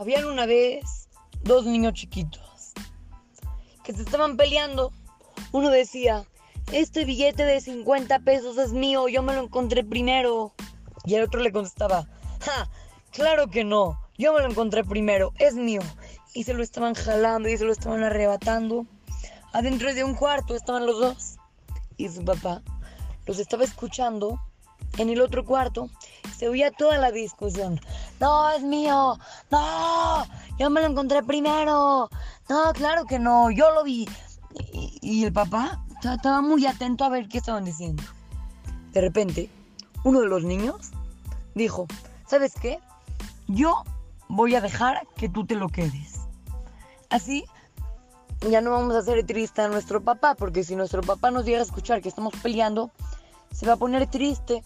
[0.00, 1.08] Habían una vez
[1.42, 2.72] dos niños chiquitos
[3.82, 4.92] que se estaban peleando.
[5.50, 6.24] Uno decía,
[6.70, 10.54] este billete de 50 pesos es mío, yo me lo encontré primero.
[11.04, 12.06] Y el otro le contestaba,
[12.40, 12.70] ja,
[13.10, 15.80] claro que no, yo me lo encontré primero, es mío.
[16.32, 18.86] Y se lo estaban jalando y se lo estaban arrebatando.
[19.52, 21.36] Adentro de un cuarto estaban los dos.
[21.96, 22.62] Y su papá
[23.26, 24.38] los estaba escuchando
[24.98, 25.90] en el otro cuarto.
[26.36, 27.80] Se oía toda la discusión.
[28.20, 29.18] No, es mío.
[29.50, 30.26] No,
[30.58, 32.08] yo me lo encontré primero.
[32.48, 34.08] No, claro que no, yo lo vi.
[35.02, 38.02] Y, el papá estaba muy atento a ver qué estaban diciendo.
[38.92, 39.50] De repente,
[40.04, 40.90] uno de los niños
[41.54, 41.86] dijo,
[42.26, 42.80] ¿sabes qué?
[43.46, 43.84] Yo
[44.28, 46.20] voy a dejar que tú te lo quedes.
[47.10, 47.44] Así
[48.40, 51.58] ya no vamos a hacer triste a nuestro papá, porque si nuestro papá nos llega
[51.58, 52.90] a escuchar que estamos peleando,
[53.52, 54.62] se va a poner triste.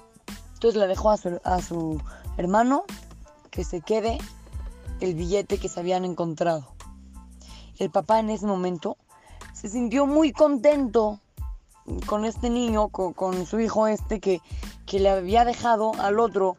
[0.54, 2.00] Entonces le dejó a su, a su
[2.36, 2.84] hermano
[3.52, 4.18] que se quede
[5.00, 6.74] el billete que se habían encontrado.
[7.78, 8.96] El papá en ese momento
[9.52, 11.20] se sintió muy contento
[12.06, 14.40] con este niño, con, su hijo este que,
[14.86, 16.56] que, le había dejado al otro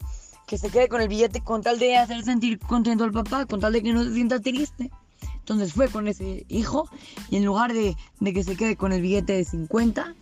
[0.47, 3.59] que se quede con el billete con tal de hacer sentir contento al papá, con
[3.59, 4.91] tal de que no se sienta triste.
[5.39, 6.87] Entonces fue con ese hijo
[7.29, 10.13] y en lugar de, de que se quede con el billete de 50,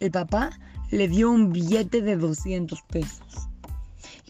[0.00, 0.50] el papá
[0.90, 3.48] le dio un billete de 200 pesos.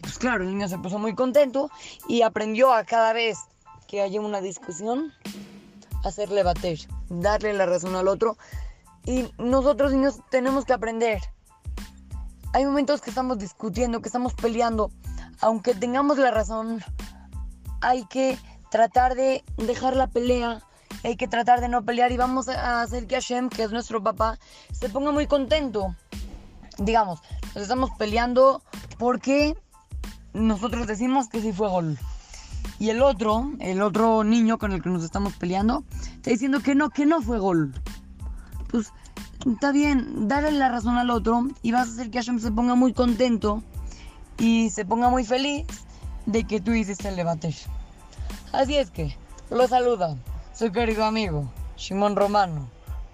[0.07, 1.69] Pues claro, el niño se puso muy contento
[2.07, 3.39] y aprendió a cada vez
[3.89, 5.11] que haya una discusión,
[6.05, 8.37] hacerle bater, darle la razón al otro.
[9.03, 11.21] Y nosotros niños tenemos que aprender.
[12.53, 14.91] Hay momentos que estamos discutiendo, que estamos peleando.
[15.41, 16.81] Aunque tengamos la razón,
[17.81, 18.37] hay que
[18.71, 20.63] tratar de dejar la pelea,
[21.03, 24.01] hay que tratar de no pelear y vamos a hacer que Hashem, que es nuestro
[24.01, 24.39] papá,
[24.71, 25.97] se ponga muy contento.
[26.77, 27.19] Digamos,
[27.53, 28.61] nos estamos peleando
[28.97, 29.57] porque
[30.37, 31.97] nosotros decimos que sí fue gol.
[32.79, 35.83] Y el otro, el otro niño con el que nos estamos peleando,
[36.15, 37.73] está diciendo que no, que no fue gol.
[38.69, 38.91] Pues
[39.45, 42.75] está bien, dale la razón al otro y vas a hacer que Hashem se ponga
[42.75, 43.63] muy contento
[44.37, 45.65] y se ponga muy feliz
[46.25, 47.55] de que tú hiciste el debate.
[48.51, 49.15] Así es que,
[49.49, 50.15] lo saluda
[50.53, 52.67] su querido amigo Shimon Romano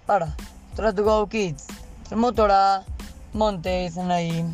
[0.06, 0.34] para
[0.76, 1.66] Try to Go Kids,
[2.14, 2.84] Motora
[3.32, 4.44] Monte Sanaí.